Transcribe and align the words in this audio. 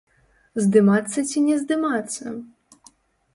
Здымацца 0.63 1.19
ці 1.33 1.43
не 1.49 1.59
здымацца? 1.61 2.35